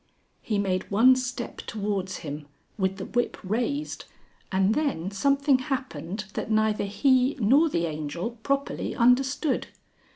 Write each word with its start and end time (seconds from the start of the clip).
He 0.41 0.57
made 0.57 0.89
one 0.89 1.15
step 1.15 1.57
towards 1.57 2.17
him, 2.25 2.47
with 2.75 2.97
the 2.97 3.05
whip 3.05 3.37
raised, 3.43 4.05
and 4.51 4.73
then 4.73 5.11
something 5.11 5.59
happened 5.59 6.25
that 6.33 6.49
neither 6.49 6.85
he 6.85 7.37
nor 7.39 7.69
the 7.69 7.85
Angel 7.85 8.31
properly 8.41 8.95
understood. 8.95 9.67